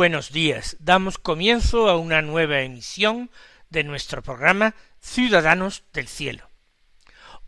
Buenos 0.00 0.32
días. 0.32 0.78
Damos 0.80 1.18
comienzo 1.18 1.90
a 1.90 1.98
una 1.98 2.22
nueva 2.22 2.62
emisión 2.62 3.30
de 3.68 3.84
nuestro 3.84 4.22
programa 4.22 4.74
Ciudadanos 4.98 5.82
del 5.92 6.08
Cielo. 6.08 6.48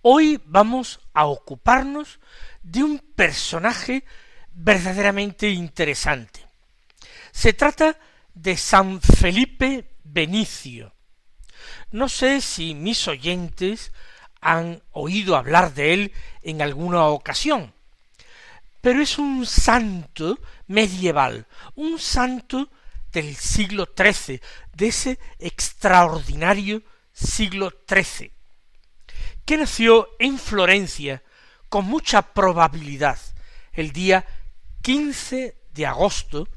Hoy 0.03 0.39
vamos 0.45 1.01
a 1.15 1.25
ocuparnos 1.25 2.21
de 2.63 2.85
un 2.85 2.99
personaje 2.99 4.05
verdaderamente 4.53 5.49
interesante. 5.49 6.45
Se 7.31 7.55
trata 7.55 7.99
de 8.35 8.59
San 8.59 9.01
Felipe 9.01 9.89
Benicio. 10.05 10.93
No 11.91 12.11
sé 12.11 12.43
si 12.43 12.75
mis 12.75 13.09
oyentes 13.09 13.93
han 14.43 14.83
oído 14.91 15.37
hablar 15.37 15.73
de 15.73 15.95
él 15.95 16.13
en 16.43 16.61
alguna 16.61 17.07
ocasión, 17.07 17.73
pero 18.83 19.01
es 19.01 19.17
un 19.17 19.47
santo 19.47 20.39
medieval, 20.67 21.47
un 21.77 21.99
santo 21.99 22.71
del 23.13 23.35
siglo 23.37 23.89
XIII, 23.97 24.43
de 24.75 24.89
ese 24.89 25.19
extraordinario 25.39 26.83
siglo 27.13 27.73
XIII, 27.89 28.33
que 29.45 29.57
nació 29.57 30.09
en 30.19 30.37
Florencia 30.39 31.23
con 31.69 31.85
mucha 31.87 32.35
probabilidad 32.35 33.19
el 33.73 33.93
día 33.93 34.27
15 34.83 35.57
de 35.73 35.87
agosto 35.87 36.49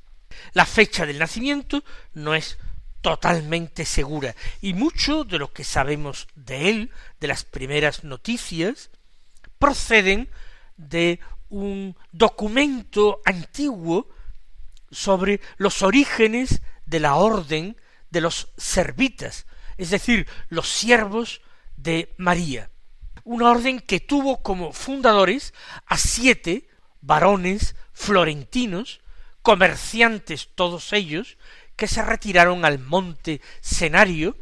La 0.54 0.64
fecha 0.64 1.04
del 1.04 1.18
nacimiento 1.18 1.84
no 2.14 2.34
es 2.34 2.56
totalmente 3.00 3.84
segura. 3.84 4.34
Y 4.60 4.74
mucho 4.74 5.24
de 5.24 5.38
lo 5.38 5.52
que 5.52 5.64
sabemos 5.64 6.28
de 6.34 6.70
él, 6.70 6.90
de 7.20 7.28
las 7.28 7.44
primeras 7.44 8.04
noticias, 8.04 8.90
proceden 9.58 10.28
de 10.76 11.20
un 11.48 11.96
documento 12.12 13.20
antiguo 13.24 14.08
sobre 14.90 15.40
los 15.56 15.82
orígenes 15.82 16.62
de 16.86 17.00
la 17.00 17.16
orden 17.16 17.76
de 18.10 18.20
los 18.20 18.48
servitas, 18.56 19.46
es 19.76 19.90
decir, 19.90 20.26
los 20.48 20.68
siervos 20.68 21.42
de 21.76 22.14
María, 22.16 22.70
una 23.24 23.50
orden 23.50 23.80
que 23.80 24.00
tuvo 24.00 24.42
como 24.42 24.72
fundadores 24.72 25.52
a 25.86 25.98
siete 25.98 26.68
varones 27.00 27.76
florentinos, 27.92 29.00
comerciantes 29.42 30.48
todos 30.54 30.92
ellos, 30.92 31.36
que 31.78 31.86
se 31.86 32.02
retiraron 32.02 32.64
al 32.64 32.80
monte 32.80 33.40
Senario 33.60 34.36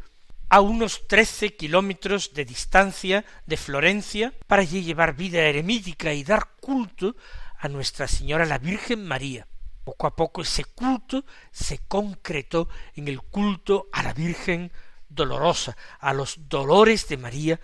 a 0.49 0.59
unos 0.59 1.07
trece 1.07 1.55
kilómetros 1.55 2.33
de 2.33 2.45
distancia 2.45 3.25
de 3.45 3.57
Florencia 3.57 4.33
para 4.47 4.63
allí 4.63 4.83
llevar 4.83 5.15
vida 5.15 5.41
eremítica 5.41 6.13
y 6.13 6.23
dar 6.23 6.55
culto 6.59 7.15
a 7.59 7.67
Nuestra 7.67 8.07
Señora 8.07 8.45
la 8.45 8.57
Virgen 8.57 9.07
María. 9.07 9.47
Poco 9.83 10.07
a 10.07 10.15
poco 10.15 10.41
ese 10.41 10.65
culto 10.65 11.25
se 11.51 11.77
concretó 11.87 12.69
en 12.95 13.07
el 13.07 13.21
culto 13.21 13.87
a 13.93 14.01
la 14.01 14.13
Virgen 14.13 14.71
dolorosa, 15.07 15.77
a 15.99 16.13
los 16.13 16.49
dolores 16.49 17.07
de 17.07 17.17
María 17.17 17.59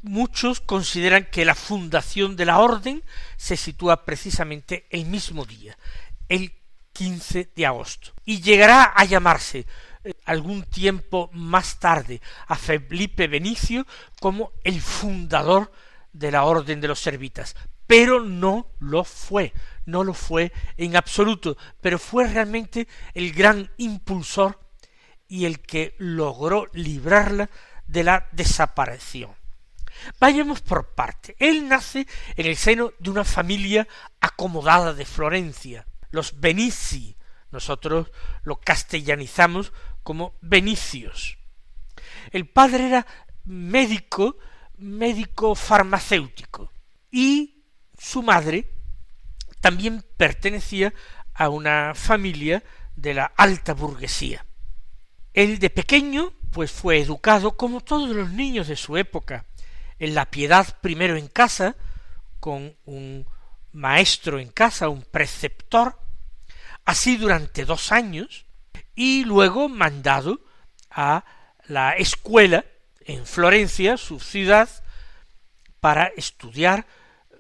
Muchos 0.02 0.60
consideran 0.60 1.30
que 1.32 1.46
la 1.46 1.56
fundación 1.56 2.36
de 2.36 2.46
la 2.46 2.60
orden 2.60 3.02
se 3.38 3.56
sitúa 3.56 4.04
precisamente 4.06 4.88
el 4.90 5.06
mismo 5.06 5.46
día, 5.46 5.78
el 6.28 6.52
15 6.92 7.54
de 7.56 7.66
agosto, 7.66 8.12
y 8.26 8.42
llegará 8.42 8.84
a 8.84 9.06
llamarse 9.06 9.66
eh, 10.04 10.16
algún 10.26 10.64
tiempo 10.64 11.30
más 11.32 11.80
tarde 11.80 12.20
a 12.48 12.56
Felipe 12.56 13.28
Benicio 13.28 13.88
como 14.20 14.52
el 14.64 14.82
fundador 14.82 15.72
de 16.12 16.30
la 16.30 16.44
orden 16.44 16.82
de 16.82 16.90
los 16.90 17.00
servitas, 17.00 17.56
pero 17.94 18.22
no 18.22 18.72
lo 18.80 19.04
fue, 19.04 19.54
no 19.86 20.04
lo 20.04 20.16
fue 20.16 20.52
en 20.78 20.96
absoluto, 20.96 21.56
pero 21.80 22.00
fue 22.00 22.28
realmente 22.28 22.88
el 23.14 23.32
gran 23.34 23.70
impulsor 23.78 24.60
y 25.28 25.46
el 25.46 25.60
que 25.60 25.94
logró 26.00 26.72
librarla 26.74 27.52
de 27.86 28.04
la 28.04 28.28
desaparición. 28.32 29.36
Vayamos 30.20 30.62
por 30.62 30.96
parte. 30.96 31.36
Él 31.38 31.70
nace 31.70 32.08
en 32.36 32.48
el 32.48 32.58
seno 32.58 32.94
de 32.98 33.12
una 33.12 33.24
familia 33.24 33.88
acomodada 34.20 34.96
de 34.96 35.06
Florencia, 35.06 35.86
los 36.10 36.40
Benici. 36.40 37.16
Nosotros 37.52 38.10
lo 38.42 38.56
castellanizamos 38.56 39.72
como 40.02 40.36
Benicios. 40.42 41.38
El 42.32 42.50
padre 42.50 42.88
era 42.88 43.06
médico, 43.44 44.40
médico 44.80 45.54
farmacéutico, 45.54 46.72
y 47.12 47.53
su 47.98 48.24
madre 48.24 48.70
también 49.62 50.04
pertenecía 50.18 50.94
a 51.34 51.50
una 51.50 51.94
familia 51.96 52.64
de 52.96 53.14
la 53.14 53.26
alta 53.26 53.74
burguesía. 53.74 54.46
Él 55.34 55.60
de 55.60 55.70
pequeño, 55.70 56.34
pues 56.52 56.72
fue 56.72 57.00
educado 57.00 57.58
como 57.58 57.82
todos 57.82 58.10
los 58.10 58.32
niños 58.32 58.68
de 58.68 58.76
su 58.76 58.98
época, 58.98 59.46
en 60.00 60.16
la 60.16 60.30
piedad 60.30 60.80
primero 60.82 61.18
en 61.18 61.28
casa, 61.28 61.76
con 62.40 62.76
un 62.86 63.26
maestro 63.72 64.40
en 64.40 64.50
casa, 64.50 64.90
un 64.90 65.04
preceptor, 65.04 65.98
así 66.86 67.18
durante 67.18 67.66
dos 67.66 67.92
años, 67.92 68.46
y 68.96 69.24
luego 69.24 69.70
mandado 69.70 70.42
a 70.92 71.26
la 71.68 71.92
escuela 71.94 72.66
en 73.06 73.26
Florencia, 73.26 73.98
su 73.98 74.20
ciudad, 74.20 74.70
para 75.80 76.08
estudiar 76.08 76.86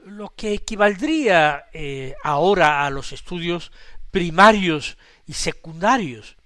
lo 0.05 0.33
que 0.35 0.53
equivaldría 0.53 1.65
eh, 1.73 2.15
ahora 2.23 2.85
a 2.85 2.89
los 2.89 3.11
estudios 3.11 3.71
primarios 4.11 4.97
y 5.25 5.33
secundarios, 5.33 6.37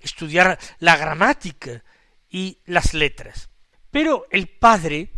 estudiar 0.00 0.58
la 0.78 0.96
gramática 0.96 1.82
y 2.28 2.58
las 2.66 2.94
letras. 2.94 3.48
Pero 3.90 4.26
el 4.30 4.48
padre 4.48 5.10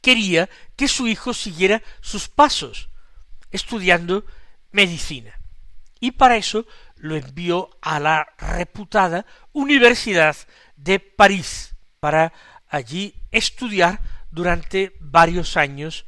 quería 0.00 0.48
que 0.74 0.88
su 0.88 1.06
hijo 1.06 1.34
siguiera 1.34 1.82
sus 2.00 2.28
pasos, 2.28 2.88
estudiando 3.50 4.24
medicina. 4.72 5.34
Y 6.00 6.12
para 6.12 6.36
eso 6.36 6.66
lo 6.96 7.16
envió 7.16 7.70
a 7.80 8.00
la 8.00 8.26
reputada 8.38 9.26
Universidad 9.52 10.36
de 10.76 11.00
París, 11.00 11.74
para 12.00 12.32
allí 12.68 13.14
estudiar 13.30 14.00
durante 14.30 14.94
varios 15.00 15.56
años 15.56 16.04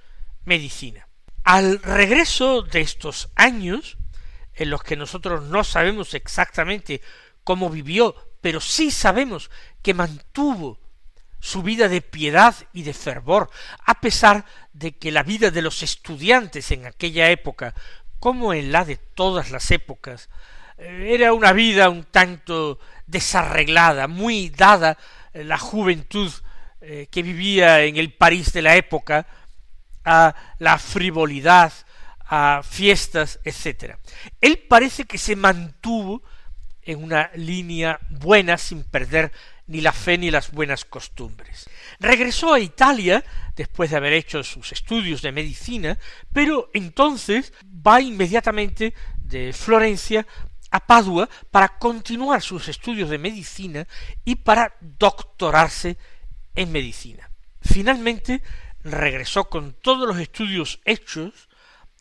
medicina. 0.49 1.07
Al 1.45 1.81
regreso 1.81 2.63
de 2.63 2.81
estos 2.81 3.31
años, 3.37 3.99
en 4.55 4.71
los 4.71 4.83
que 4.83 4.97
nosotros 4.97 5.45
no 5.45 5.63
sabemos 5.63 6.15
exactamente 6.15 7.01
cómo 7.45 7.71
vivió, 7.71 8.17
pero 8.41 8.61
sí 8.61 8.91
sabemos 8.91 9.51
que 9.83 9.95
mantuvo 9.95 10.81
su 11.41 11.63
vida 11.63 11.89
de 11.89 12.01
piedad 12.01 12.55
y 12.73 12.83
de 12.83 12.93
fervor, 12.93 13.51
a 13.85 14.01
pesar 14.01 14.45
de 14.73 14.97
que 14.97 15.13
la 15.13 15.23
vida 15.23 15.51
de 15.51 15.63
los 15.63 15.83
estudiantes 15.83 16.73
en 16.73 16.87
aquella 16.87 17.31
época, 17.31 17.75
como 18.19 18.53
en 18.53 18.73
la 18.73 18.85
de 18.85 18.97
todas 18.97 19.51
las 19.51 19.71
épocas, 19.71 20.29
eh, 20.77 21.11
era 21.11 21.33
una 21.33 21.53
vida 21.53 21.89
un 21.89 22.05
tanto 22.05 22.81
desarreglada, 23.07 24.09
muy 24.09 24.51
dada 24.51 24.99
la 25.33 25.59
juventud 25.59 26.33
eh, 26.81 27.09
que 27.11 27.23
vivía 27.23 27.83
en 27.83 27.97
el 27.97 28.13
París 28.13 28.53
de 28.53 28.63
la 28.63 28.77
época, 28.77 29.27
a 30.05 30.35
la 30.59 30.79
frivolidad, 30.79 31.73
a 32.21 32.63
fiestas, 32.63 33.41
etc. 33.45 33.97
Él 34.41 34.59
parece 34.69 35.05
que 35.05 35.19
se 35.19 35.37
mantuvo 35.37 36.23
en 36.83 37.03
una 37.03 37.31
línea 37.35 37.99
buena 38.11 38.57
sin 38.59 38.85
perder 38.85 39.33
ni 39.67 39.81
la 39.83 39.93
fe 39.93 40.19
ni 40.19 40.31
las 40.31 40.51
buenas 40.51 40.85
costumbres. 40.85 41.69
Regresó 42.01 42.55
a 42.55 42.61
Italia 42.61 43.23
después 43.55 43.91
de 43.91 43.97
haber 43.97 44.15
hecho 44.15 44.43
sus 44.43 44.73
estudios 44.73 45.21
de 45.23 45.33
medicina, 45.33 45.99
pero 46.33 46.71
entonces 46.73 47.53
va 47.65 48.01
inmediatamente 48.01 48.95
de 49.17 49.53
Florencia 49.53 50.27
a 50.71 50.87
Padua 50.87 51.29
para 51.51 51.79
continuar 51.79 52.43
sus 52.43 52.69
estudios 52.69 53.11
de 53.11 53.19
medicina 53.19 53.87
y 54.25 54.37
para 54.37 54.75
doctorarse 54.81 55.97
en 56.55 56.73
medicina. 56.73 57.31
Finalmente 57.61 58.43
regresó 58.85 59.49
con 59.49 59.73
todos 59.75 60.09
los 60.09 60.19
estudios 60.19 60.81
hechos 60.85 61.49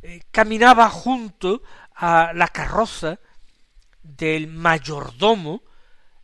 eh, 0.01 0.21
caminaba 0.31 0.89
junto 0.89 1.63
a 1.95 2.33
la 2.33 2.47
carroza 2.47 3.19
del 4.03 4.47
mayordomo 4.47 5.63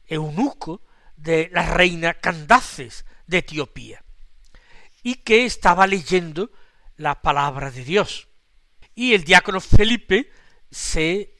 eunuco 0.05 0.81
de 1.15 1.49
la 1.51 1.65
reina 1.73 2.13
Candaces 2.13 3.05
de 3.25 3.39
Etiopía, 3.39 4.03
y 5.03 5.15
que 5.15 5.45
estaba 5.45 5.87
leyendo 5.87 6.51
la 6.97 7.21
palabra 7.21 7.71
de 7.71 7.83
Dios. 7.83 8.27
Y 8.95 9.13
el 9.13 9.23
diácono 9.23 9.61
Felipe 9.61 10.31
se 10.69 11.35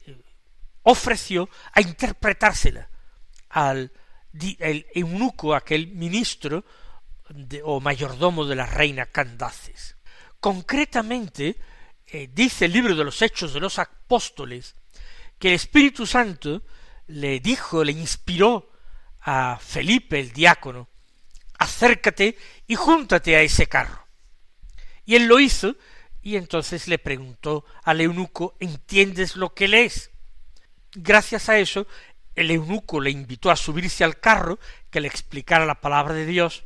ofreció 0.82 1.48
a 1.72 1.80
interpretársela 1.80 2.88
al 3.50 3.92
eunuco, 4.94 5.54
aquel 5.54 5.88
ministro 5.88 6.64
o 7.64 7.80
mayordomo 7.80 8.44
de 8.44 8.56
la 8.56 8.66
reina 8.66 9.06
Candaces. 9.06 9.96
Concretamente, 10.40 11.56
eh, 12.06 12.30
dice 12.32 12.64
el 12.64 12.72
libro 12.72 12.94
de 12.94 13.04
los 13.04 13.20
Hechos 13.22 13.52
de 13.52 13.60
los 13.60 13.78
Apóstoles, 13.78 14.74
que 15.40 15.48
el 15.48 15.54
Espíritu 15.54 16.06
Santo 16.06 16.62
le 17.08 17.40
dijo, 17.40 17.82
le 17.82 17.92
inspiró 17.92 18.70
a 19.22 19.58
Felipe 19.60 20.20
el 20.20 20.32
diácono, 20.32 20.88
acércate 21.58 22.36
y 22.68 22.76
júntate 22.76 23.34
a 23.34 23.42
ese 23.42 23.66
carro. 23.66 24.06
Y 25.04 25.16
él 25.16 25.24
lo 25.24 25.40
hizo, 25.40 25.76
y 26.22 26.36
entonces 26.36 26.86
le 26.86 26.98
preguntó 26.98 27.64
al 27.82 28.02
eunuco, 28.02 28.54
¿entiendes 28.60 29.34
lo 29.34 29.54
que 29.54 29.66
lees? 29.66 30.10
Gracias 30.92 31.48
a 31.48 31.58
eso, 31.58 31.86
el 32.34 32.50
eunuco 32.50 33.00
le 33.00 33.10
invitó 33.10 33.50
a 33.50 33.56
subirse 33.56 34.04
al 34.04 34.20
carro, 34.20 34.58
que 34.90 35.00
le 35.00 35.08
explicara 35.08 35.64
la 35.64 35.80
palabra 35.80 36.14
de 36.14 36.26
Dios, 36.26 36.64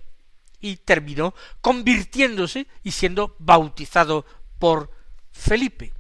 y 0.61 0.77
terminó 0.79 1.33
convirtiéndose 1.61 2.67
y 2.83 2.91
siendo 2.91 3.37
bautizado 3.39 4.27
por 4.59 4.91
Felipe. 5.31 5.93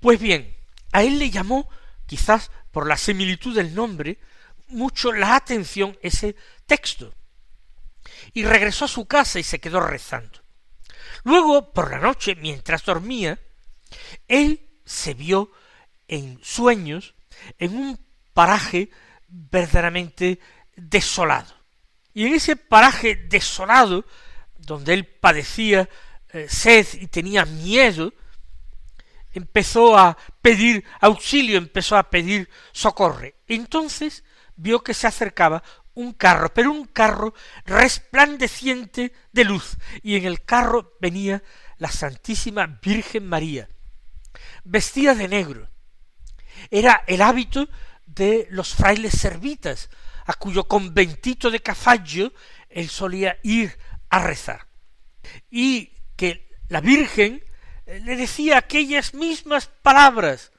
Pues 0.00 0.20
bien, 0.20 0.54
a 0.92 1.02
él 1.02 1.18
le 1.18 1.30
llamó, 1.30 1.68
quizás 2.08 2.50
por 2.72 2.88
la 2.88 2.96
similitud 2.96 3.54
del 3.54 3.74
nombre, 3.74 4.18
mucho 4.68 5.12
la 5.12 5.36
atención 5.36 5.96
ese 6.02 6.34
texto. 6.66 7.14
Y 8.32 8.44
regresó 8.44 8.86
a 8.86 8.88
su 8.88 9.06
casa 9.06 9.38
y 9.38 9.42
se 9.44 9.60
quedó 9.60 9.80
rezando. 9.80 10.40
Luego, 11.22 11.72
por 11.72 11.90
la 11.90 11.98
noche, 11.98 12.34
mientras 12.34 12.84
dormía, 12.84 13.38
él 14.26 14.68
se 14.84 15.14
vio 15.14 15.52
en 16.08 16.40
sueños 16.42 17.14
en 17.58 17.76
un 17.76 18.00
paraje 18.32 18.90
verdaderamente 19.28 20.40
desolado. 20.76 21.54
Y 22.14 22.26
en 22.26 22.34
ese 22.34 22.56
paraje 22.56 23.14
desolado, 23.14 24.04
donde 24.56 24.94
él 24.94 25.06
padecía 25.06 25.88
eh, 26.30 26.46
sed 26.48 26.86
y 26.94 27.06
tenía 27.08 27.44
miedo, 27.44 28.12
empezó 29.32 29.96
a 29.98 30.16
pedir 30.42 30.84
auxilio, 31.00 31.58
empezó 31.58 31.96
a 31.96 32.10
pedir 32.10 32.48
socorre. 32.72 33.36
Entonces 33.46 34.24
vio 34.56 34.82
que 34.82 34.94
se 34.94 35.06
acercaba 35.06 35.62
un 35.94 36.12
carro, 36.12 36.52
pero 36.54 36.70
un 36.70 36.86
carro 36.86 37.34
resplandeciente 37.64 39.12
de 39.32 39.44
luz, 39.44 39.76
y 40.02 40.16
en 40.16 40.26
el 40.26 40.44
carro 40.44 40.92
venía 41.00 41.42
la 41.78 41.90
Santísima 41.90 42.78
Virgen 42.80 43.26
María, 43.26 43.68
vestida 44.62 45.14
de 45.14 45.26
negro, 45.26 45.68
era 46.70 47.02
el 47.06 47.20
hábito 47.20 47.68
de 48.06 48.46
los 48.50 48.74
frailes 48.74 49.14
servitas, 49.14 49.90
a 50.24 50.34
cuyo 50.34 50.68
conventito 50.68 51.50
de 51.50 51.60
Cafaggio 51.60 52.32
él 52.68 52.88
solía 52.88 53.38
ir 53.42 53.78
a 54.10 54.18
rezar. 54.18 54.68
Y 55.50 55.92
que 56.16 56.50
la 56.68 56.80
Virgen 56.80 57.42
le 57.88 58.16
decía 58.16 58.58
aquellas 58.58 59.14
mismas 59.14 59.66
palabras 59.66 60.52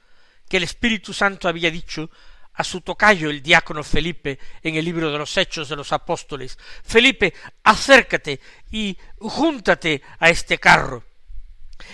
que 0.48 0.58
el 0.58 0.64
Espíritu 0.64 1.14
Santo 1.14 1.48
había 1.48 1.70
dicho 1.70 2.10
a 2.54 2.64
su 2.64 2.82
tocayo, 2.82 3.30
el 3.30 3.42
diácono 3.42 3.84
Felipe, 3.84 4.40
en 4.64 4.76
el 4.76 4.84
libro 4.84 5.12
de 5.12 5.18
los 5.18 5.38
Hechos 5.38 5.70
de 5.70 5.76
los 5.76 5.94
Apóstoles. 5.94 6.58
Felipe, 6.84 7.34
acércate 7.64 8.42
y 8.72 8.98
júntate 9.20 10.02
a 10.20 10.30
este 10.30 10.58
carro 10.58 11.06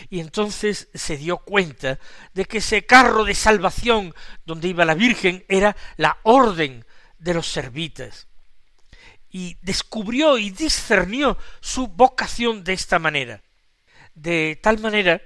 y 0.09 0.19
entonces 0.19 0.87
se 0.93 1.17
dio 1.17 1.37
cuenta 1.37 1.99
de 2.33 2.45
que 2.45 2.57
ese 2.57 2.85
carro 2.85 3.23
de 3.23 3.35
salvación 3.35 4.13
donde 4.45 4.69
iba 4.69 4.85
la 4.85 4.95
Virgen 4.95 5.45
era 5.47 5.75
la 5.97 6.17
orden 6.23 6.85
de 7.19 7.33
los 7.33 7.47
servitas. 7.47 8.27
Y 9.29 9.57
descubrió 9.61 10.37
y 10.37 10.49
discernió 10.49 11.37
su 11.59 11.87
vocación 11.87 12.63
de 12.63 12.73
esta 12.73 12.99
manera. 12.99 13.43
De 14.15 14.59
tal 14.61 14.79
manera 14.79 15.21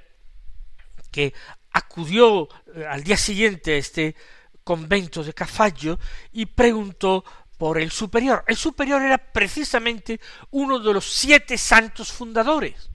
que 1.12 1.34
acudió 1.72 2.50
eh, 2.76 2.86
al 2.88 3.04
día 3.04 3.18
siguiente 3.18 3.74
a 3.74 3.78
este 3.78 4.16
convento 4.64 5.24
de 5.24 5.34
Cafallo 5.34 6.00
y 6.32 6.46
preguntó 6.46 7.24
por 7.58 7.78
el 7.78 7.92
superior. 7.92 8.44
El 8.48 8.56
superior 8.56 9.02
era 9.02 9.18
precisamente 9.18 10.20
uno 10.52 10.80
de 10.80 10.94
los 10.94 11.06
siete 11.06 11.58
santos 11.58 12.12
fundadores, 12.12 12.90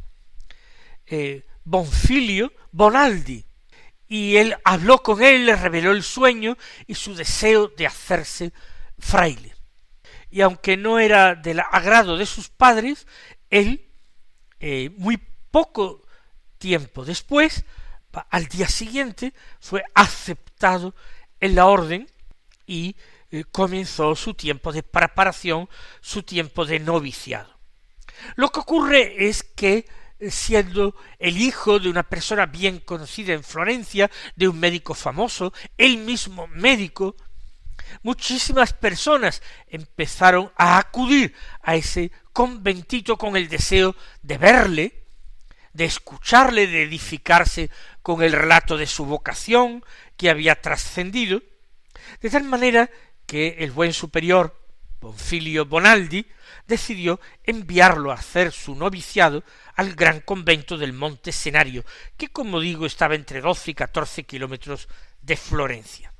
eh, 1.06 1.44
Bonfilio 1.64 2.52
Bonaldi, 2.72 3.44
y 4.08 4.36
él 4.36 4.56
habló 4.64 5.02
con 5.02 5.22
él, 5.22 5.46
le 5.46 5.56
reveló 5.56 5.92
el 5.92 6.02
sueño 6.02 6.56
y 6.86 6.94
su 6.94 7.14
deseo 7.14 7.68
de 7.68 7.86
hacerse 7.86 8.52
fraile. 8.98 9.54
Y 10.30 10.40
aunque 10.40 10.76
no 10.76 10.98
era 10.98 11.34
del 11.34 11.60
agrado 11.60 12.16
de 12.16 12.26
sus 12.26 12.48
padres, 12.48 13.06
él, 13.50 13.90
eh, 14.60 14.90
muy 14.96 15.18
poco 15.54 16.02
tiempo 16.58 17.04
después, 17.04 17.64
al 18.30 18.46
día 18.46 18.66
siguiente, 18.66 19.32
fue 19.60 19.84
aceptado 19.94 20.96
en 21.38 21.54
la 21.54 21.66
orden 21.66 22.10
y 22.66 22.96
eh, 23.30 23.44
comenzó 23.52 24.16
su 24.16 24.34
tiempo 24.34 24.72
de 24.72 24.82
preparación, 24.82 25.68
su 26.00 26.24
tiempo 26.24 26.66
de 26.66 26.80
noviciado. 26.80 27.56
Lo 28.34 28.48
que 28.48 28.58
ocurre 28.58 29.28
es 29.28 29.44
que 29.44 29.86
eh, 30.18 30.32
siendo 30.32 30.96
el 31.20 31.40
hijo 31.40 31.78
de 31.78 31.88
una 31.88 32.02
persona 32.02 32.46
bien 32.46 32.80
conocida 32.80 33.32
en 33.32 33.44
Florencia, 33.44 34.10
de 34.34 34.48
un 34.48 34.58
médico 34.58 34.92
famoso, 34.92 35.52
el 35.78 35.98
mismo 35.98 36.48
médico, 36.48 37.14
muchísimas 38.02 38.72
personas 38.72 39.40
empezaron 39.68 40.50
a 40.56 40.78
acudir 40.78 41.32
a 41.62 41.76
ese 41.76 42.10
conventito 42.32 43.16
con 43.16 43.36
el 43.36 43.48
deseo 43.48 43.94
de 44.20 44.36
verle, 44.36 45.03
de 45.74 45.84
escucharle, 45.84 46.66
de 46.66 46.84
edificarse 46.84 47.70
con 48.00 48.22
el 48.22 48.32
relato 48.32 48.78
de 48.78 48.86
su 48.86 49.04
vocación 49.04 49.84
que 50.16 50.30
había 50.30 50.60
trascendido, 50.60 51.42
de 52.22 52.30
tal 52.30 52.44
manera 52.44 52.90
que 53.26 53.56
el 53.58 53.70
buen 53.70 53.92
superior 53.92 54.58
Bonfilio 55.00 55.66
Bonaldi 55.66 56.26
decidió 56.66 57.20
enviarlo 57.42 58.10
a 58.10 58.14
hacer 58.14 58.52
su 58.52 58.74
noviciado 58.74 59.44
al 59.74 59.94
gran 59.94 60.20
convento 60.20 60.78
del 60.78 60.94
Monte 60.94 61.30
Senario, 61.32 61.84
que 62.16 62.28
como 62.28 62.60
digo 62.60 62.86
estaba 62.86 63.14
entre 63.14 63.42
doce 63.42 63.72
y 63.72 63.74
catorce 63.74 64.24
kilómetros 64.24 64.88
de 65.20 65.36
Florencia. 65.36 66.14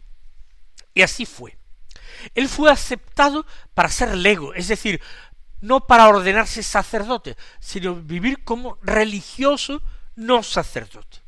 Y 0.93 1.03
así 1.03 1.25
fue. 1.25 1.57
Él 2.35 2.49
fue 2.49 2.71
aceptado 2.71 3.47
para 3.75 3.89
ser 3.89 4.15
lego, 4.17 4.53
es 4.55 4.69
decir, 4.69 5.01
no 5.61 5.87
para 5.87 6.09
ordenarse 6.09 6.63
sacerdote, 6.63 7.37
sino 7.61 7.95
vivir 7.97 8.45
como 8.45 8.79
religioso 8.83 9.83
no 10.17 10.43
sacerdote. 10.43 11.19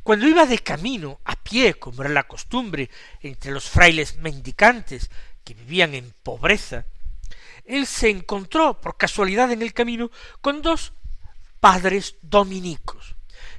Cuando 0.09 0.27
iba 0.27 0.47
de 0.47 0.61
camino 0.61 1.21
a 1.27 1.37
pie, 1.37 1.75
como 1.75 2.01
era 2.01 2.09
la 2.09 2.27
costumbre 2.27 2.89
entre 3.21 3.51
los 3.51 3.69
frailes 3.69 4.17
mendicantes 4.17 5.11
que 5.45 5.53
vivían 5.53 5.93
en 5.93 6.15
pobreza, 6.23 6.87
él 7.67 7.87
se 7.87 8.09
encontró 8.09 8.81
por 8.81 8.97
casualidad 8.97 9.53
en 9.53 9.61
el 9.61 9.75
camino 9.75 10.11
con 10.41 10.63
dos 10.63 10.95
padres 11.61 12.17
dominicos, 12.23 13.17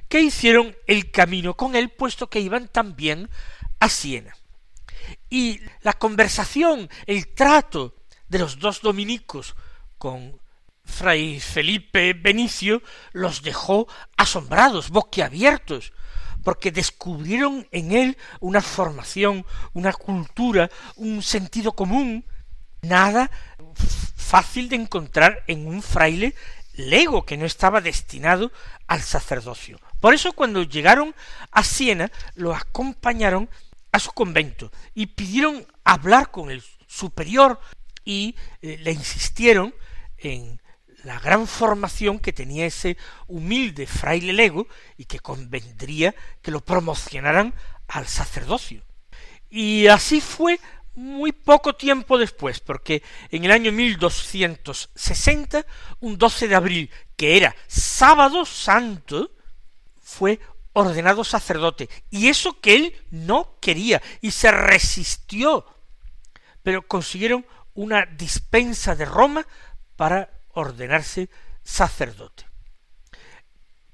que 0.08 0.22
hicieron 0.22 0.76
el 0.88 1.12
camino 1.12 1.54
con 1.54 1.76
él, 1.76 1.88
puesto 1.90 2.28
que 2.28 2.40
iban 2.40 2.66
también 2.66 3.30
a 3.78 3.88
Siena. 3.88 4.36
Y 5.28 5.60
la 5.82 5.92
conversación, 5.92 6.90
el 7.06 7.28
trato 7.28 7.94
de 8.26 8.40
los 8.40 8.58
dos 8.58 8.80
dominicos 8.80 9.54
con 9.98 10.40
fray 10.84 11.38
Felipe 11.38 12.12
Benicio 12.14 12.82
los 13.12 13.42
dejó 13.42 13.86
asombrados, 14.16 14.90
boquiabiertos, 14.90 15.92
porque 16.42 16.70
descubrieron 16.70 17.66
en 17.70 17.92
él 17.92 18.16
una 18.40 18.60
formación, 18.60 19.44
una 19.72 19.92
cultura, 19.92 20.70
un 20.96 21.22
sentido 21.22 21.72
común, 21.72 22.24
nada 22.82 23.30
fácil 24.16 24.68
de 24.68 24.76
encontrar 24.76 25.42
en 25.46 25.66
un 25.66 25.82
fraile 25.82 26.34
lego 26.74 27.24
que 27.26 27.36
no 27.36 27.46
estaba 27.46 27.80
destinado 27.80 28.52
al 28.86 29.02
sacerdocio. 29.02 29.80
Por 30.00 30.14
eso 30.14 30.32
cuando 30.32 30.62
llegaron 30.62 31.14
a 31.50 31.62
Siena 31.64 32.10
lo 32.34 32.54
acompañaron 32.54 33.50
a 33.92 33.98
su 33.98 34.12
convento 34.12 34.70
y 34.94 35.06
pidieron 35.06 35.66
hablar 35.84 36.30
con 36.30 36.50
el 36.50 36.62
superior 36.86 37.60
y 38.04 38.36
eh, 38.62 38.78
le 38.78 38.92
insistieron 38.92 39.74
en 40.18 40.59
la 41.04 41.18
gran 41.18 41.46
formación 41.46 42.18
que 42.18 42.32
tenía 42.32 42.66
ese 42.66 42.96
humilde 43.26 43.86
fraile 43.86 44.32
lego 44.32 44.66
y 44.96 45.04
que 45.04 45.20
convendría 45.20 46.14
que 46.42 46.50
lo 46.50 46.60
promocionaran 46.60 47.54
al 47.88 48.06
sacerdocio. 48.06 48.82
Y 49.48 49.86
así 49.88 50.20
fue 50.20 50.60
muy 50.94 51.32
poco 51.32 51.74
tiempo 51.74 52.18
después, 52.18 52.60
porque 52.60 53.02
en 53.30 53.44
el 53.44 53.50
año 53.50 53.72
1260, 53.72 55.64
un 56.00 56.18
12 56.18 56.48
de 56.48 56.54
abril, 56.54 56.90
que 57.16 57.36
era 57.36 57.54
sábado 57.66 58.44
santo, 58.44 59.32
fue 60.02 60.40
ordenado 60.72 61.24
sacerdote, 61.24 61.88
y 62.10 62.28
eso 62.28 62.60
que 62.60 62.74
él 62.76 62.96
no 63.10 63.56
quería, 63.60 64.02
y 64.20 64.30
se 64.30 64.50
resistió, 64.50 65.64
pero 66.62 66.86
consiguieron 66.86 67.46
una 67.74 68.06
dispensa 68.06 68.94
de 68.94 69.04
Roma 69.04 69.46
para 69.96 70.39
ordenarse 70.54 71.28
sacerdote. 71.62 72.44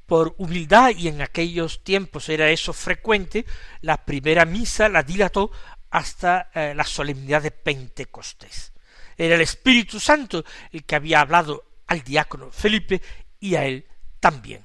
Por 0.06 0.34
humildad, 0.38 0.90
y 0.96 1.08
en 1.08 1.20
aquellos 1.20 1.82
tiempos 1.82 2.28
era 2.28 2.48
eso 2.50 2.72
frecuente, 2.72 3.44
la 3.80 4.04
primera 4.04 4.44
misa 4.44 4.88
la 4.88 5.02
dilató 5.02 5.50
hasta 5.90 6.50
eh, 6.54 6.74
la 6.74 6.84
solemnidad 6.84 7.42
de 7.42 7.50
Pentecostés. 7.50 8.72
Era 9.16 9.34
el 9.34 9.40
Espíritu 9.40 9.98
Santo 9.98 10.44
el 10.70 10.84
que 10.84 10.94
había 10.94 11.20
hablado 11.20 11.64
al 11.86 12.02
diácono 12.02 12.50
Felipe 12.50 13.00
y 13.40 13.54
a 13.54 13.64
él 13.64 13.86
también. 14.20 14.64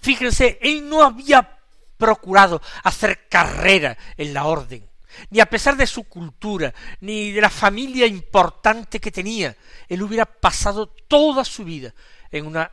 Fíjense, 0.00 0.58
él 0.62 0.88
no 0.88 1.02
había 1.02 1.58
procurado 1.96 2.60
hacer 2.82 3.28
carrera 3.28 3.96
en 4.16 4.34
la 4.34 4.44
orden, 4.44 4.88
ni 5.30 5.40
a 5.40 5.46
pesar 5.46 5.76
de 5.76 5.86
su 5.86 6.04
cultura, 6.04 6.74
ni 7.00 7.32
de 7.32 7.40
la 7.40 7.50
familia 7.50 8.06
importante 8.06 9.00
que 9.00 9.10
tenía, 9.10 9.56
él 9.88 10.02
hubiera 10.02 10.26
pasado 10.26 10.86
toda 10.86 11.44
su 11.44 11.64
vida 11.64 11.94
en 12.30 12.46
una 12.46 12.70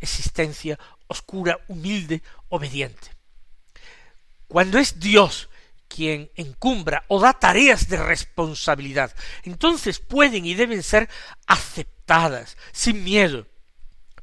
existencia 0.00 0.78
oscura, 1.06 1.58
humilde, 1.68 2.22
obediente. 2.48 3.08
Cuando 4.48 4.78
es 4.78 5.00
Dios 5.00 5.48
quien 5.88 6.30
encumbra 6.34 7.04
o 7.08 7.20
da 7.20 7.32
tareas 7.32 7.88
de 7.88 7.96
responsabilidad, 7.96 9.14
entonces 9.44 9.98
pueden 9.98 10.44
y 10.44 10.54
deben 10.54 10.82
ser 10.82 11.08
aceptadas 11.46 12.56
sin 12.72 13.04
miedo, 13.04 13.46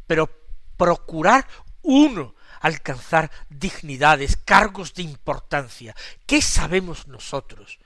pero 0.08 0.30
procurar 0.78 1.48
uno 1.82 2.36
alcanzar 2.62 3.32
dignidades, 3.50 4.38
cargos 4.38 4.94
de 4.94 5.04
importancia. 5.04 5.96
¿Qué 6.26 6.42
sabemos 6.42 7.08
nosotros 7.08 7.80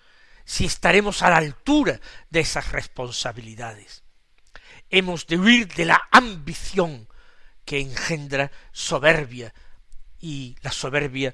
si 0.44 0.66
estaremos 0.66 1.24
a 1.24 1.32
la 1.32 1.38
altura 1.38 2.00
de 2.30 2.42
esas 2.42 2.72
responsabilidades? 2.72 4.04
Hemos 4.90 5.26
de 5.26 5.38
huir 5.38 5.74
de 5.74 5.86
la 5.86 6.02
ambición 6.12 7.08
que 7.66 7.80
engendra 7.80 8.52
soberbia 8.72 9.54
y 10.20 10.56
la 10.62 10.72
soberbia 10.72 11.34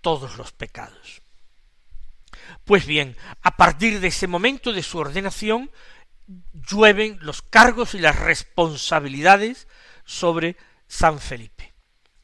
todos 0.00 0.36
los 0.36 0.52
pecados. 0.52 1.22
Pues 2.64 2.86
bien, 2.86 3.16
a 3.42 3.56
partir 3.56 4.00
de 4.00 4.08
ese 4.08 4.26
momento 4.26 4.72
de 4.72 4.82
su 4.82 4.98
ordenación, 4.98 5.70
llueven 6.52 7.18
los 7.20 7.42
cargos 7.42 7.94
y 7.94 7.98
las 7.98 8.18
responsabilidades 8.18 9.66
sobre 10.04 10.56
San 10.86 11.18
Felipe. 11.18 11.74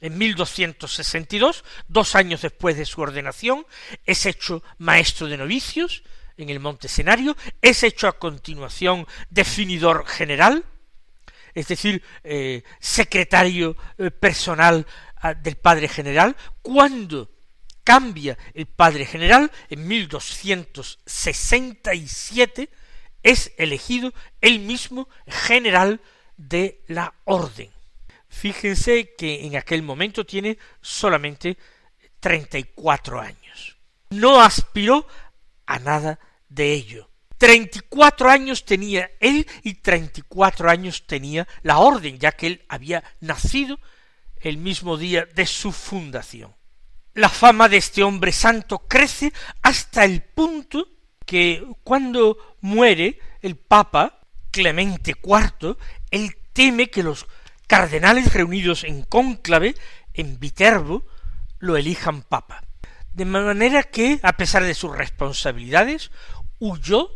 En 0.05 0.19
1262, 0.19 1.65
dos 1.89 2.15
años 2.15 2.43
después 2.43 2.77
de 2.77 2.85
su 2.85 3.01
ordenación, 3.01 3.67
es 4.05 4.27
hecho 4.27 4.63
maestro 4.77 5.29
de 5.29 5.39
novicios 5.39 6.03
en 6.37 6.51
el 6.51 6.61
Monte 6.61 6.89
Escenario, 6.89 7.35
es 7.63 7.83
hecho 7.83 8.07
a 8.07 8.19
continuación 8.19 9.07
definidor 9.31 10.07
general, 10.07 10.63
es 11.55 11.69
decir, 11.69 12.03
eh, 12.23 12.65
secretario 12.81 13.79
eh, 13.97 14.11
personal 14.11 14.87
ah, 15.23 15.33
del 15.33 15.57
Padre 15.57 15.89
General, 15.89 16.37
cuando 16.61 17.31
cambia 17.83 18.37
el 18.53 18.67
Padre 18.67 19.07
General 19.07 19.51
en 19.71 19.89
1267, 19.89 22.69
es 23.23 23.53
elegido 23.57 24.13
el 24.43 24.59
mismo 24.59 25.09
general 25.27 26.03
de 26.37 26.83
la 26.89 27.15
orden. 27.25 27.74
Fíjense 28.35 29.15
que 29.17 29.47
en 29.47 29.57
aquel 29.57 29.83
momento 29.83 30.27
tiene 30.27 30.59
solamente 30.81 31.57
treinta 32.19 32.59
y 32.59 32.65
cuatro 32.65 33.21
años. 33.21 33.79
No 34.11 34.41
aspiró 34.41 35.07
a 35.67 35.79
nada 35.79 36.19
de 36.49 36.73
ello. 36.73 37.09
Treinta 37.39 37.79
y 37.79 37.83
cuatro 37.89 38.29
años 38.29 38.65
tenía 38.65 39.09
él 39.21 39.47
y 39.63 39.75
treinta 39.75 40.21
y 40.21 40.25
cuatro 40.27 40.69
años 40.69 41.07
tenía 41.07 41.47
la 41.63 41.79
orden, 41.79 42.19
ya 42.19 42.33
que 42.33 42.49
él 42.49 42.65
había 42.69 43.05
nacido 43.21 43.79
el 44.41 44.59
mismo 44.59 44.97
día 44.97 45.27
de 45.27 45.47
su 45.47 45.71
fundación. 45.71 46.55
La 47.15 47.29
fama 47.29 47.69
de 47.69 47.77
este 47.77 48.03
hombre 48.03 48.33
santo 48.33 48.81
crece 48.81 49.33
hasta 49.63 50.05
el 50.05 50.23
punto 50.23 50.89
que 51.25 51.65
cuando 51.85 52.57
muere 52.61 53.19
el 53.41 53.57
Papa 53.57 54.21
Clemente 54.51 55.15
IV, 55.23 55.77
él 56.11 56.37
teme 56.53 56.91
que 56.91 57.03
los 57.03 57.27
cardenales 57.67 58.33
reunidos 58.33 58.85
en 58.85 59.03
cónclave 59.03 59.75
en 60.13 60.39
Viterbo 60.39 61.07
lo 61.59 61.77
elijan 61.77 62.23
papa. 62.23 62.63
De 63.13 63.25
manera 63.25 63.85
que, 63.85 64.21
a 64.23 64.37
pesar 64.37 64.65
de 64.65 64.75
sus 64.75 64.95
responsabilidades, 64.97 66.11
huyó 66.59 67.11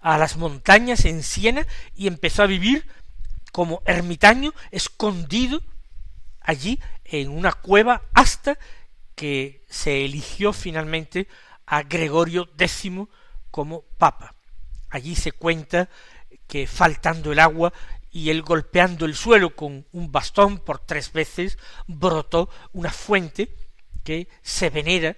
a 0.00 0.18
las 0.18 0.36
montañas 0.36 1.04
en 1.04 1.22
Siena 1.22 1.66
y 1.94 2.06
empezó 2.06 2.42
a 2.42 2.46
vivir 2.46 2.86
como 3.52 3.82
ermitaño 3.86 4.52
escondido 4.70 5.62
allí 6.40 6.80
en 7.04 7.30
una 7.30 7.52
cueva 7.52 8.02
hasta 8.14 8.58
que 9.14 9.64
se 9.68 10.04
eligió 10.04 10.52
finalmente 10.52 11.28
a 11.66 11.82
Gregorio 11.82 12.48
X 12.58 12.90
como 13.50 13.82
papa. 13.98 14.34
Allí 14.90 15.14
se 15.14 15.32
cuenta 15.32 15.88
que 16.46 16.66
faltando 16.66 17.32
el 17.32 17.38
agua 17.38 17.72
y 18.12 18.28
él 18.28 18.42
golpeando 18.42 19.06
el 19.06 19.16
suelo 19.16 19.56
con 19.56 19.86
un 19.92 20.12
bastón 20.12 20.58
por 20.58 20.78
tres 20.78 21.12
veces, 21.12 21.58
brotó 21.86 22.50
una 22.72 22.90
fuente 22.90 23.48
que 24.04 24.28
se 24.42 24.68
venera 24.68 25.16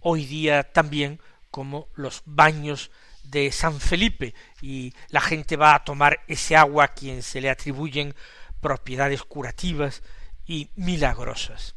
hoy 0.00 0.26
día 0.26 0.64
también 0.64 1.20
como 1.50 1.88
los 1.94 2.22
baños 2.26 2.90
de 3.22 3.52
San 3.52 3.80
Felipe 3.80 4.34
y 4.60 4.92
la 5.08 5.20
gente 5.20 5.56
va 5.56 5.74
a 5.74 5.84
tomar 5.84 6.20
ese 6.26 6.56
agua 6.56 6.84
a 6.84 6.94
quien 6.94 7.22
se 7.22 7.40
le 7.40 7.48
atribuyen 7.48 8.14
propiedades 8.60 9.22
curativas 9.22 10.02
y 10.44 10.70
milagrosas. 10.74 11.76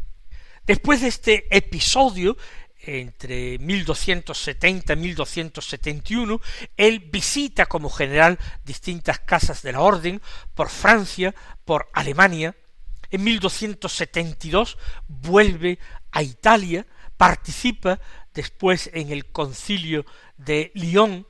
Después 0.65 1.01
de 1.01 1.08
este 1.08 1.56
episodio 1.56 2.38
entre 2.86 3.58
1270 3.60 4.93
y 4.93 4.95
1271, 4.95 6.41
él 6.78 7.00
visita 7.12 7.65
como 7.65 7.89
general 7.89 8.39
distintas 8.63 9.19
casas 9.19 9.62
de 9.62 9.71
la 9.71 9.82
orden 9.82 10.21
por 10.54 10.69
Francia, 10.69 11.34
por 11.65 11.89
Alemania. 11.93 12.56
En 13.10 13.24
1272 13.24 14.78
vuelve 15.08 15.80
a 16.12 16.24
Italia, 16.24 16.86
participa 17.17 18.00
después 18.34 18.89
en 18.93 19.12
el 19.12 19.32
concilio 19.32 20.06
de 20.38 20.71
Lyon, 20.76 21.26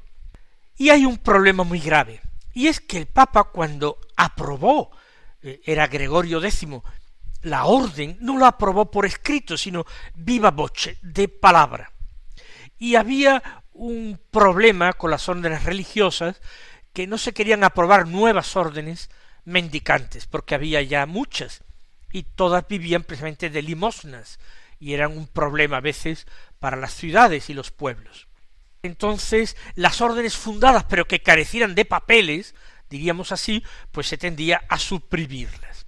y 0.77 0.89
hay 0.89 1.05
un 1.05 1.17
problema 1.17 1.63
muy 1.63 1.79
grave, 1.79 2.21
y 2.53 2.67
es 2.67 2.79
que 2.81 2.97
el 2.97 3.05
Papa 3.05 3.45
cuando 3.45 3.99
aprobó, 4.17 4.91
eh, 5.41 5.61
era 5.65 5.87
Gregorio 5.87 6.43
X, 6.43 6.67
la 7.45 7.65
orden 7.65 8.17
no 8.21 8.39
lo 8.39 8.47
aprobó 8.47 8.89
por 8.89 9.05
escrito, 9.05 9.55
sino 9.55 9.85
viva 10.15 10.49
voce, 10.49 10.97
de 11.03 11.27
palabra. 11.27 11.91
Y 12.79 12.95
había 12.95 13.61
un 13.71 14.19
problema 14.31 14.93
con 14.93 15.11
las 15.11 15.29
órdenes 15.29 15.63
religiosas 15.63 16.41
que 16.91 17.05
no 17.05 17.19
se 17.19 17.33
querían 17.33 17.63
aprobar 17.63 18.07
nuevas 18.07 18.55
órdenes 18.55 19.11
mendicantes, 19.43 20.25
porque 20.25 20.55
había 20.55 20.81
ya 20.81 21.05
muchas, 21.05 21.63
y 22.11 22.23
todas 22.23 22.67
vivían 22.67 23.03
precisamente 23.03 23.51
de 23.51 23.61
limosnas, 23.61 24.39
y 24.79 24.93
eran 24.93 25.15
un 25.15 25.27
problema 25.27 25.77
a 25.77 25.81
veces 25.81 26.25
para 26.57 26.77
las 26.77 26.95
ciudades 26.95 27.51
y 27.51 27.53
los 27.53 27.69
pueblos. 27.69 28.27
Entonces, 28.81 29.55
las 29.75 30.01
órdenes 30.01 30.35
fundadas, 30.35 30.85
pero 30.85 31.07
que 31.07 31.21
carecieran 31.21 31.75
de 31.75 31.85
papeles, 31.85 32.55
diríamos 32.89 33.31
así, 33.31 33.63
pues 33.91 34.07
se 34.07 34.17
tendía 34.17 34.63
a 34.67 34.79
suprimirlas. 34.79 35.85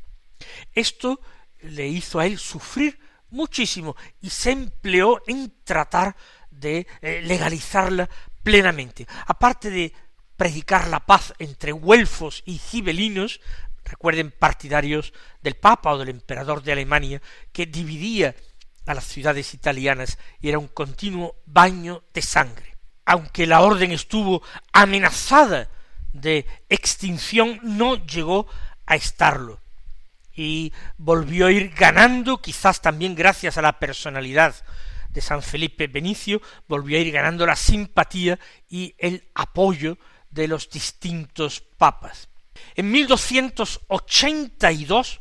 Esto 0.73 1.19
le 1.61 1.87
hizo 1.87 2.19
a 2.19 2.25
él 2.25 2.37
sufrir 2.37 2.99
muchísimo 3.29 3.95
y 4.21 4.29
se 4.29 4.51
empleó 4.51 5.21
en 5.27 5.53
tratar 5.63 6.15
de 6.49 6.87
eh, 7.01 7.21
legalizarla 7.23 8.09
plenamente. 8.43 9.07
Aparte 9.25 9.69
de 9.69 9.93
predicar 10.35 10.87
la 10.87 10.99
paz 10.99 11.33
entre 11.39 11.71
güelfos 11.71 12.43
y 12.45 12.57
gibelinos, 12.57 13.41
recuerden 13.83 14.31
partidarios 14.31 15.13
del 15.41 15.55
Papa 15.55 15.93
o 15.93 15.97
del 15.97 16.09
emperador 16.09 16.63
de 16.63 16.71
Alemania, 16.71 17.21
que 17.51 17.65
dividía 17.65 18.35
a 18.85 18.93
las 18.93 19.05
ciudades 19.05 19.53
italianas 19.53 20.17
y 20.39 20.49
era 20.49 20.59
un 20.59 20.67
continuo 20.67 21.35
baño 21.45 22.03
de 22.13 22.21
sangre. 22.21 22.77
Aunque 23.05 23.47
la 23.47 23.61
orden 23.61 23.91
estuvo 23.91 24.41
amenazada 24.73 25.69
de 26.13 26.45
extinción, 26.69 27.59
no 27.63 27.95
llegó 28.05 28.47
a 28.85 28.95
estarlo 28.95 29.61
y 30.37 30.71
volvió 30.97 31.47
a 31.47 31.51
ir 31.51 31.73
ganando, 31.73 32.41
quizás 32.41 32.81
también 32.81 33.15
gracias 33.15 33.57
a 33.57 33.63
la 33.63 33.79
personalidad 33.79 34.55
de 35.09 35.19
San 35.19 35.41
Felipe 35.41 35.87
Benicio, 35.87 36.41
volvió 36.67 36.97
a 36.97 37.01
ir 37.01 37.11
ganando 37.11 37.45
la 37.45 37.55
simpatía 37.55 38.37
y 38.69 38.93
el 38.99 39.27
apoyo 39.33 39.97
de 40.29 40.47
los 40.47 40.69
distintos 40.69 41.59
papas. 41.59 42.29
En 42.75 42.91
1282 42.91 45.19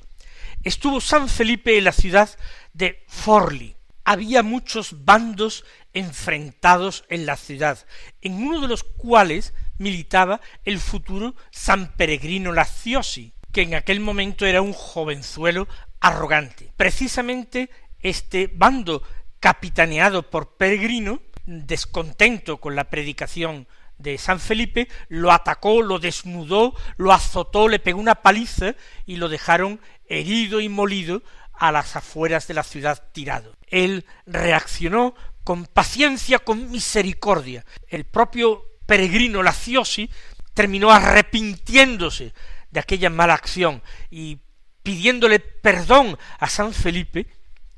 estuvo 0.63 1.01
San 1.01 1.31
Felipe 1.31 1.79
en 1.79 1.85
la 1.85 1.93
ciudad 1.93 2.29
de 2.75 3.03
Forli. 3.09 3.75
Había 4.05 4.43
muchos 4.43 5.07
bandos 5.07 5.65
enfrentados 5.95 7.07
en 7.09 7.25
la 7.25 7.37
ciudad, 7.37 7.87
en 8.21 8.35
uno 8.35 8.61
de 8.61 8.69
los 8.69 8.85
cuales 8.85 9.55
militaba 9.79 10.43
el 10.65 10.79
futuro 10.79 11.35
San 11.51 11.97
Peregrino 11.97 12.53
Laciosi, 12.53 13.33
que 13.57 13.63
en 13.63 13.75
aquel 13.75 14.01
momento 14.01 14.45
era 14.45 14.61
un 14.61 14.75
jovenzuelo 14.75 15.67
arrogante. 16.01 16.71
Precisamente 16.77 17.71
este 18.01 18.51
bando 18.53 19.03
capitaneado 19.41 20.29
por 20.29 20.59
Peregrino, 20.59 21.23
descontento 21.47 22.59
con 22.59 22.77
la 22.77 22.91
predicación 22.91 23.67
de 23.97 24.19
San 24.19 24.41
Felipe, 24.41 24.89
lo 25.09 25.33
atacó, 25.33 25.81
lo 25.81 25.99
desnudó, 25.99 26.75
lo 26.99 27.15
azotó, 27.15 27.67
le 27.67 27.79
pegó 27.79 27.99
una 27.99 28.17
paliza 28.17 28.75
y 29.07 29.17
lo 29.17 29.31
dejaron 29.31 29.81
herido 30.05 30.61
y 30.61 30.69
molido 30.69 31.23
a 31.55 31.73
las 31.73 31.97
afueras 31.97 32.47
de 32.49 32.53
la 32.53 32.63
ciudad 32.63 33.05
tirado. 33.13 33.57
Él 33.69 34.05
reaccionó 34.27 35.15
con 35.45 35.65
paciencia, 35.65 36.41
con 36.41 36.71
misericordia. 36.71 37.65
El 37.89 38.05
propio 38.05 38.67
peregrino 38.85 39.43
Laciosi 39.43 40.11
terminó 40.53 40.91
arrepintiéndose 40.91 42.35
de 42.77 42.81
aquella 42.81 43.09
mala 43.09 43.33
acción 43.33 43.83
y 44.11 44.39
pidiéndole 44.83 45.41
perdón 45.41 46.19
a 46.39 46.47
San 46.47 46.75
Felipe 46.75 47.27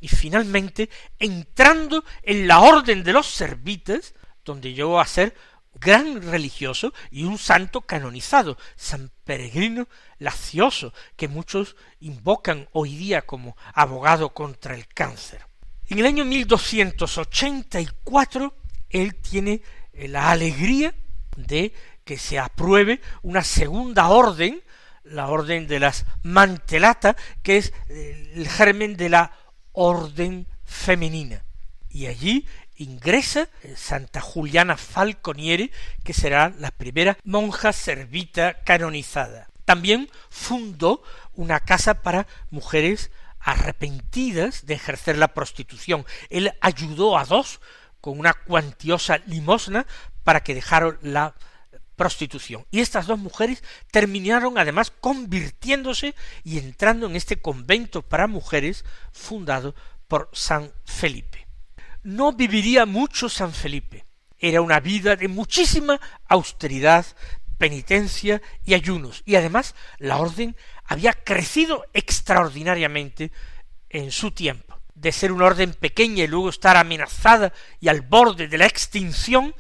y 0.01 0.09
finalmente 0.09 0.91
entrando 1.21 2.05
en 2.25 2.49
la 2.49 2.59
orden 2.59 3.05
de 3.05 3.13
los 3.13 3.29
servitas, 3.29 4.15
donde 4.45 4.73
llegó 4.73 4.99
a 4.99 5.07
ser 5.07 5.37
gran 5.75 6.21
religioso 6.21 6.93
y 7.13 7.23
un 7.23 7.39
santo 7.39 7.83
canonizado, 7.83 8.59
San 8.75 9.13
Peregrino 9.23 9.87
Lacioso, 10.19 10.93
que 11.15 11.29
muchos 11.29 11.77
invocan 12.01 12.69
hoy 12.73 12.97
día 12.97 13.23
como 13.23 13.57
abogado 13.75 14.35
contra 14.35 14.75
el 14.75 14.89
cáncer. 14.89 15.47
En 15.87 16.01
el 16.01 16.07
año 16.07 16.25
1284 16.25 18.53
él 18.91 19.15
tiene 19.15 19.63
la 19.93 20.33
alegría 20.33 20.93
de 21.37 21.73
que 22.09 22.17
se 22.17 22.39
apruebe 22.39 23.03
una 23.21 23.45
segunda 23.45 24.09
orden, 24.09 24.63
la 25.11 25.29
orden 25.29 25.67
de 25.67 25.81
las 25.81 26.05
mantelata, 26.23 27.17
que 27.43 27.59
es 27.59 27.73
el 27.89 28.49
germen 28.49 28.97
de 28.97 29.09
la 29.09 29.33
orden 29.73 30.47
femenina. 30.65 31.45
Y 31.89 32.07
allí 32.07 32.47
ingresa 32.77 33.49
Santa 33.77 34.21
Juliana 34.21 34.77
Falconiere, 34.77 35.71
que 36.05 36.13
será 36.13 36.53
la 36.59 36.71
primera 36.71 37.19
monja 37.25 37.73
servita 37.73 38.63
canonizada. 38.65 39.49
También 39.65 40.09
fundó 40.31 41.03
una 41.35 41.61
casa 41.61 42.03
para 42.03 42.27
mujeres 42.51 43.11
arrepentidas 43.41 44.67
de 44.67 44.75
ejercer 44.75 45.19
la 45.19 45.29
prostitución. 45.29 46.07
Él 46.31 46.53
ayudó 46.61 47.19
a 47.19 47.25
dos 47.25 47.61
con 48.01 48.19
una 48.19 48.33
cuantiosa 48.33 49.19
limosna 49.27 49.87
para 50.25 50.43
que 50.43 50.55
dejaron 50.55 50.99
la 51.03 51.35
prostitución. 51.99 52.65
Y 52.71 52.81
estas 52.81 53.07
dos 53.07 53.19
mujeres 53.19 53.63
terminaron 53.91 54.57
además 54.57 54.91
convirtiéndose 54.91 56.15
y 56.45 56.57
entrando 56.57 57.07
en 57.07 57.17
este 57.17 57.37
convento 57.37 58.01
para 58.01 58.27
mujeres 58.27 58.87
fundado 59.13 59.75
por 60.07 60.31
San 60.33 60.73
Felipe. 60.87 61.47
No 62.03 62.33
viviría 62.33 62.87
mucho 62.87 63.29
San 63.29 63.53
Felipe. 63.53 64.07
Era 64.39 64.63
una 64.63 64.81
vida 64.81 65.17
de 65.17 65.29
muchísima 65.29 66.01
austeridad, 66.27 67.05
penitencia 67.59 68.41
y 68.65 68.73
ayunos. 68.73 69.23
Y 69.27 69.35
además 69.35 69.75
la 69.99 70.17
orden 70.19 70.57
había 70.85 71.13
crecido 71.13 71.85
extraordinariamente 71.93 73.33
en 73.91 74.13
su 74.13 74.31
tiempo. 74.31 74.81
De 74.95 75.13
ser 75.13 75.33
una 75.33 75.47
orden 75.47 75.75
pequeña 75.75 76.25
y 76.25 76.29
luego 76.29 76.49
estar 76.49 76.77
amenazada 76.77 77.53
y 77.81 77.89
al 77.89 78.01
borde 78.01 78.49
de 78.49 78.59
la 78.59 78.67
extinción, 78.67 79.55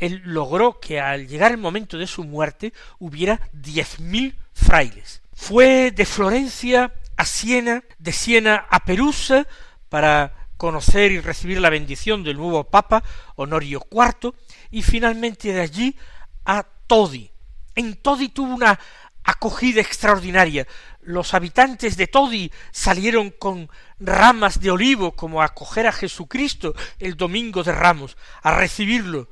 él 0.00 0.22
logró 0.24 0.80
que 0.80 0.98
al 0.98 1.28
llegar 1.28 1.52
el 1.52 1.58
momento 1.58 1.98
de 1.98 2.06
su 2.06 2.24
muerte 2.24 2.72
hubiera 2.98 3.40
diez 3.52 4.00
mil 4.00 4.34
frailes. 4.52 5.22
Fue 5.34 5.90
de 5.90 6.06
Florencia 6.06 6.92
a 7.16 7.24
Siena, 7.24 7.84
de 7.98 8.12
Siena 8.12 8.66
a 8.70 8.80
Perusa, 8.84 9.46
para 9.88 10.48
conocer 10.56 11.12
y 11.12 11.20
recibir 11.20 11.60
la 11.60 11.70
bendición 11.70 12.24
del 12.24 12.38
nuevo 12.38 12.64
Papa 12.64 13.02
Honorio 13.36 13.86
IV, 13.90 14.34
y 14.70 14.82
finalmente 14.82 15.52
de 15.52 15.60
allí 15.60 15.96
a 16.44 16.64
Todi. 16.86 17.30
En 17.74 17.96
Todi 17.96 18.30
tuvo 18.30 18.54
una 18.54 18.78
acogida 19.22 19.80
extraordinaria. 19.80 20.66
Los 21.02 21.34
habitantes 21.34 21.96
de 21.96 22.06
Todi 22.06 22.50
salieron 22.70 23.30
con 23.30 23.70
ramas 23.98 24.60
de 24.60 24.70
olivo 24.70 25.12
como 25.12 25.42
a 25.42 25.46
acoger 25.46 25.86
a 25.86 25.92
Jesucristo 25.92 26.74
el 26.98 27.16
domingo 27.16 27.62
de 27.62 27.72
Ramos, 27.72 28.16
a 28.42 28.56
recibirlo 28.56 29.28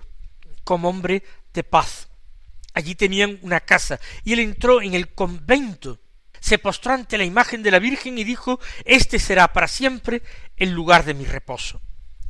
como 0.69 0.91
hombre 0.91 1.23
de 1.55 1.65
paz. 1.65 2.09
Allí 2.75 2.95
tenían 2.95 3.39
una 3.41 3.61
casa 3.61 3.99
y 4.23 4.35
él 4.35 4.41
entró 4.41 4.83
en 4.83 4.93
el 4.93 5.15
convento, 5.15 5.99
se 6.41 6.59
postró 6.59 6.93
ante 6.93 7.17
la 7.17 7.25
imagen 7.25 7.63
de 7.63 7.71
la 7.71 7.79
Virgen 7.79 8.19
y 8.19 8.25
dijo 8.25 8.61
Este 8.85 9.19
será 9.19 9.51
para 9.55 9.67
siempre 9.67 10.23
el 10.59 10.73
lugar 10.73 11.07
de 11.07 11.15
mi 11.15 11.25
reposo. 11.25 11.81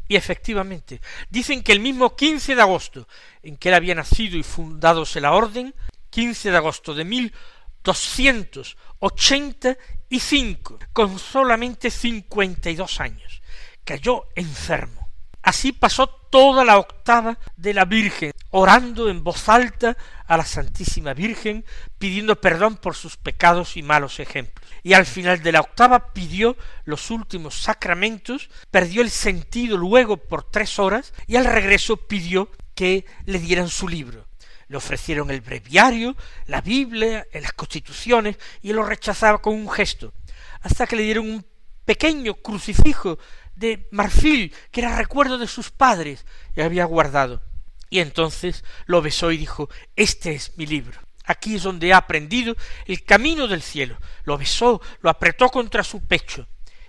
Y 0.07 0.15
efectivamente, 0.15 1.01
dicen 1.29 1.65
que 1.65 1.73
el 1.73 1.81
mismo 1.81 2.15
quince 2.15 2.55
de 2.55 2.63
agosto 2.63 3.09
en 3.43 3.57
que 3.57 3.71
él 3.71 3.75
había 3.75 3.97
nacido 3.97 4.39
y 4.39 4.45
fundadose 4.45 5.21
la 5.21 5.33
orden, 5.33 5.75
quince 6.09 6.53
de 6.53 6.59
agosto 6.59 6.95
de 6.95 7.05
mil 7.05 7.35
doscientos 7.83 8.77
ochenta 9.01 9.77
y 10.09 10.21
cinco, 10.21 10.79
con 10.93 11.19
solamente 11.19 11.91
cincuenta 11.91 12.71
y 12.71 12.77
dos 12.77 13.01
años, 13.01 13.43
cayó 13.83 14.29
enfermo. 14.37 15.08
Así 15.43 15.73
pasó 15.73 16.09
toda 16.09 16.65
la 16.65 16.79
octava 16.79 17.39
de 17.57 17.73
la 17.73 17.85
Virgen, 17.85 18.33
orando 18.51 19.09
en 19.09 19.23
voz 19.25 19.49
alta 19.49 19.97
a 20.27 20.37
la 20.37 20.45
Santísima 20.45 21.15
Virgen, 21.15 21.65
pidiendo 21.99 22.41
perdón 22.41 22.77
por 22.77 22.95
sus 22.95 23.17
pecados 23.17 23.77
y 23.77 23.83
malos 23.83 24.21
ejemplos. 24.21 24.69
Y 24.83 24.93
al 24.93 25.07
final 25.07 25.43
de 25.43 25.53
la 25.53 25.61
octava 25.61 26.13
pidió 26.13 26.57
los 26.85 27.11
últimos 27.11 27.61
sacramentos, 27.61 28.51
perdió 28.71 29.03
el 29.03 29.11
sentido 29.11 29.77
luego 29.77 30.17
por 30.17 30.51
tres 30.51 30.79
horas, 30.79 31.13
y 31.27 31.37
al 31.37 31.45
regreso 31.45 31.97
pidió 31.97 32.51
que 32.75 33.07
le 33.25 33.39
dieran 33.39 33.69
su 33.69 33.89
libro. 33.89 34.27
Le 34.69 34.77
ofrecieron 34.77 35.31
el 35.31 35.41
breviario, 35.41 36.15
la 36.47 36.61
Biblia, 36.61 37.27
las 37.33 37.53
constituciones, 37.53 38.37
y 38.61 38.73
lo 38.73 38.83
rechazaba 38.83 39.39
con 39.39 39.55
un 39.55 39.71
gesto, 39.71 40.13
hasta 40.61 40.87
que 40.87 40.97
le 40.97 41.05
dieron 41.05 41.31
un 41.31 41.47
pequeño 41.87 42.35
crucifijo 42.35 43.19
de 43.59 43.89
marfil, 43.91 44.55
que 44.71 44.81
era 44.81 44.97
recuerdo 44.97 45.39
de 45.39 45.47
sus 45.47 45.71
padres, 45.71 46.25
y 46.55 46.61
había 46.61 46.85
guardado. 46.85 47.43
Y 47.91 48.01
entonces 48.01 48.65
lo 48.87 49.03
besó 49.03 49.33
y 49.33 49.37
dijo, 49.37 49.69
Este 49.97 50.35
es 50.35 50.57
mi 50.57 50.67
libro. 50.67 51.01
Aquí 51.25 51.57
es 51.57 51.63
donde 51.63 51.89
he 51.89 51.93
aprendido 51.93 52.57
el 52.87 53.05
camino 53.05 53.47
del 53.49 53.63
cielo. 53.63 53.99
Lo 54.25 54.39
besó, 54.39 54.81
lo 55.01 55.11
apretó 55.11 55.49
contra 55.51 55.85
su 55.85 56.01
pecho. 56.07 56.47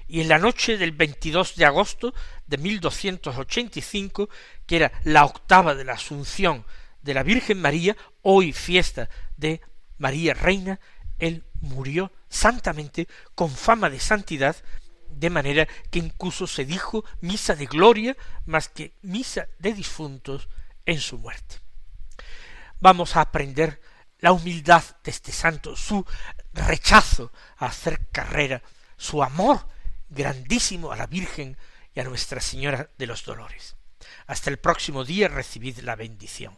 Y 0.07 0.21
en 0.21 0.29
la 0.29 0.39
noche 0.39 0.77
del 0.77 0.91
22 0.91 1.55
de 1.55 1.65
agosto 1.65 2.13
de 2.47 2.57
1285, 2.57 4.29
que 4.65 4.75
era 4.77 4.91
la 5.03 5.25
octava 5.25 5.75
de 5.75 5.83
la 5.83 5.93
Asunción 5.93 6.65
de 7.01 7.13
la 7.13 7.23
Virgen 7.23 7.61
María, 7.61 7.95
hoy 8.21 8.53
fiesta 8.53 9.09
de 9.37 9.61
María 9.97 10.33
Reina, 10.33 10.79
él 11.19 11.43
murió 11.61 12.11
santamente 12.29 13.07
con 13.35 13.49
fama 13.49 13.89
de 13.89 13.99
santidad, 13.99 14.55
de 15.19 15.29
manera 15.29 15.67
que 15.91 15.99
incluso 15.99 16.47
se 16.47 16.65
dijo 16.65 17.03
misa 17.21 17.55
de 17.55 17.65
gloria 17.65 18.15
más 18.45 18.69
que 18.69 18.93
misa 19.01 19.47
de 19.59 19.73
difuntos 19.73 20.49
en 20.85 20.99
su 20.99 21.17
muerte. 21.17 21.57
Vamos 22.79 23.15
a 23.15 23.21
aprender 23.21 23.81
la 24.19 24.31
humildad 24.31 24.83
de 25.03 25.11
este 25.11 25.31
santo, 25.31 25.75
su 25.75 26.05
rechazo 26.53 27.31
a 27.57 27.67
hacer 27.67 28.07
carrera, 28.11 28.61
su 28.97 29.21
amor 29.21 29.67
grandísimo 30.09 30.91
a 30.91 30.95
la 30.95 31.07
Virgen 31.07 31.57
y 31.93 31.99
a 31.99 32.03
Nuestra 32.03 32.39
Señora 32.41 32.89
de 32.97 33.07
los 33.07 33.25
Dolores. 33.25 33.75
Hasta 34.27 34.49
el 34.49 34.57
próximo 34.57 35.03
día 35.03 35.27
recibid 35.27 35.79
la 35.79 35.95
bendición. 35.95 36.57